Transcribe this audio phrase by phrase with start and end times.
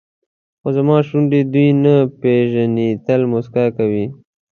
[0.59, 4.05] خو زما شونډې دوی نه پېژني تل موسکا کوي.